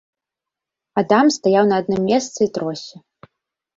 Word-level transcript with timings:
Адам 1.01 1.29
стаяў 1.37 1.69
на 1.73 1.81
адным 1.83 2.01
месцы 2.11 2.39
і 2.49 2.51
тросся. 2.57 2.95